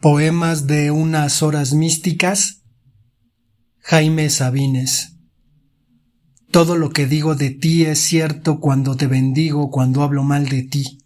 Poemas 0.00 0.66
de 0.66 0.90
unas 0.90 1.42
horas 1.42 1.74
místicas. 1.74 2.62
Jaime 3.80 4.30
Sabines. 4.30 5.18
Todo 6.50 6.78
lo 6.78 6.88
que 6.88 7.06
digo 7.06 7.34
de 7.34 7.50
ti 7.50 7.84
es 7.84 7.98
cierto 7.98 8.60
cuando 8.60 8.96
te 8.96 9.06
bendigo, 9.06 9.70
cuando 9.70 10.02
hablo 10.02 10.24
mal 10.24 10.48
de 10.48 10.62
ti. 10.62 11.04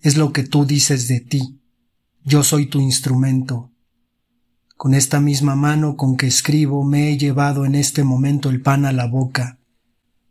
Es 0.00 0.16
lo 0.16 0.32
que 0.32 0.44
tú 0.44 0.64
dices 0.64 1.08
de 1.08 1.18
ti. 1.18 1.60
Yo 2.22 2.44
soy 2.44 2.66
tu 2.66 2.78
instrumento. 2.78 3.72
Con 4.76 4.94
esta 4.94 5.18
misma 5.18 5.56
mano 5.56 5.96
con 5.96 6.16
que 6.16 6.28
escribo 6.28 6.84
me 6.84 7.10
he 7.10 7.18
llevado 7.18 7.64
en 7.64 7.74
este 7.74 8.04
momento 8.04 8.48
el 8.48 8.62
pan 8.62 8.84
a 8.84 8.92
la 8.92 9.08
boca, 9.08 9.58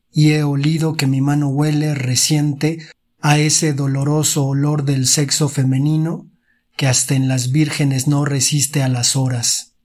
y 0.09 0.29
he 0.29 0.43
olido 0.43 0.93
que 0.93 1.05
mi 1.05 1.19
mano 1.19 1.49
huele 1.49 1.95
reciente 1.95 2.77
a 3.19 3.39
ese 3.39 3.73
doloroso 3.73 4.45
olor 4.45 4.85
del 4.85 5.05
sexo 5.05 5.49
femenino 5.49 6.28
que 6.79 6.87
hasta 6.87 7.13
en 7.13 7.27
las 7.27 7.51
vírgenes 7.51 8.07
no 8.07 8.23
resiste 8.23 8.81
a 8.83 8.87
las 8.87 9.17
horas. 9.17 9.75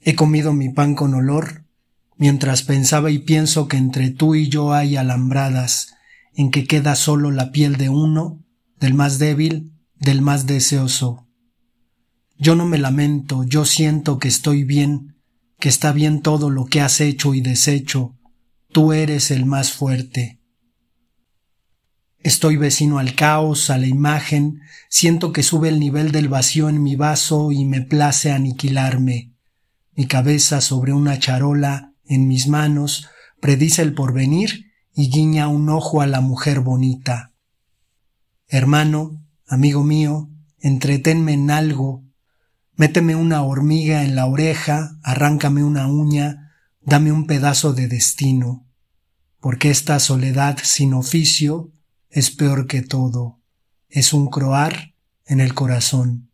He 0.00 0.14
comido 0.14 0.54
mi 0.54 0.70
pan 0.70 0.94
con 0.94 1.12
olor, 1.12 1.66
mientras 2.16 2.62
pensaba 2.62 3.10
y 3.10 3.18
pienso 3.18 3.68
que 3.68 3.76
entre 3.76 4.08
tú 4.08 4.34
y 4.34 4.48
yo 4.48 4.72
hay 4.72 4.96
alambradas, 4.96 5.92
en 6.34 6.50
que 6.50 6.66
queda 6.66 6.96
solo 6.96 7.30
la 7.30 7.52
piel 7.52 7.76
de 7.76 7.90
uno, 7.90 8.42
del 8.80 8.94
más 8.94 9.18
débil, 9.18 9.74
del 9.94 10.22
más 10.22 10.46
deseoso. 10.46 11.28
Yo 12.38 12.54
no 12.56 12.64
me 12.64 12.78
lamento, 12.78 13.44
yo 13.44 13.66
siento 13.66 14.18
que 14.18 14.28
estoy 14.28 14.64
bien, 14.64 15.16
que 15.58 15.68
está 15.68 15.92
bien 15.92 16.22
todo 16.22 16.48
lo 16.48 16.64
que 16.64 16.80
has 16.80 17.02
hecho 17.02 17.34
y 17.34 17.42
deshecho, 17.42 18.16
tú 18.72 18.94
eres 18.94 19.30
el 19.30 19.44
más 19.44 19.70
fuerte. 19.70 20.40
Estoy 22.24 22.56
vecino 22.56 22.98
al 22.98 23.14
caos, 23.14 23.68
a 23.68 23.76
la 23.76 23.86
imagen, 23.86 24.62
siento 24.88 25.30
que 25.30 25.42
sube 25.42 25.68
el 25.68 25.78
nivel 25.78 26.10
del 26.10 26.30
vacío 26.30 26.70
en 26.70 26.82
mi 26.82 26.96
vaso 26.96 27.52
y 27.52 27.66
me 27.66 27.82
place 27.82 28.32
aniquilarme. 28.32 29.34
Mi 29.94 30.06
cabeza 30.06 30.62
sobre 30.62 30.94
una 30.94 31.18
charola, 31.18 31.92
en 32.06 32.26
mis 32.26 32.48
manos, 32.48 33.10
predice 33.42 33.82
el 33.82 33.92
porvenir 33.92 34.72
y 34.94 35.10
guiña 35.10 35.48
un 35.48 35.68
ojo 35.68 36.00
a 36.00 36.06
la 36.06 36.22
mujer 36.22 36.60
bonita. 36.60 37.34
Hermano, 38.48 39.22
amigo 39.46 39.84
mío, 39.84 40.30
entretenme 40.60 41.34
en 41.34 41.50
algo, 41.50 42.06
méteme 42.74 43.16
una 43.16 43.42
hormiga 43.42 44.02
en 44.02 44.16
la 44.16 44.24
oreja, 44.24 44.98
arráncame 45.02 45.62
una 45.62 45.88
uña, 45.88 46.54
dame 46.80 47.12
un 47.12 47.26
pedazo 47.26 47.74
de 47.74 47.86
destino, 47.86 48.66
porque 49.40 49.68
esta 49.68 50.00
soledad 50.00 50.56
sin 50.62 50.94
oficio 50.94 51.73
es 52.14 52.30
peor 52.30 52.68
que 52.68 52.80
todo, 52.80 53.40
es 53.88 54.12
un 54.12 54.28
croar 54.28 54.94
en 55.26 55.40
el 55.40 55.52
corazón. 55.52 56.30